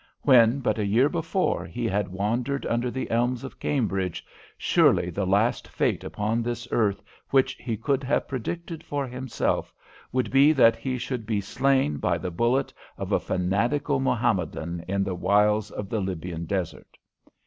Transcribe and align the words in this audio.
When, 0.23 0.61
but 0.61 0.79
a 0.79 0.83
year 0.87 1.09
before, 1.09 1.63
he 1.67 1.85
had 1.85 2.07
wandered 2.07 2.65
under 2.65 2.89
the 2.89 3.11
elms 3.11 3.43
of 3.43 3.59
Cambridge, 3.59 4.25
surely 4.57 5.11
the 5.11 5.27
last 5.27 5.67
fate 5.67 6.03
upon 6.03 6.41
this 6.41 6.67
earth 6.71 7.03
which 7.29 7.53
he 7.59 7.77
could 7.77 8.03
have 8.05 8.27
predicted 8.27 8.83
for 8.83 9.05
himself 9.05 9.71
would 10.11 10.31
be 10.31 10.53
that 10.53 10.75
he 10.75 10.97
should 10.97 11.27
be 11.27 11.39
slain 11.39 11.97
by 11.97 12.17
the 12.17 12.31
bullet 12.31 12.73
of 12.97 13.11
a 13.11 13.19
fanatical 13.19 13.99
Mohammedan 13.99 14.83
in 14.87 15.03
the 15.03 15.13
wilds 15.13 15.69
of 15.69 15.87
the 15.87 16.01
Libyan 16.01 16.45
desert. 16.47 16.97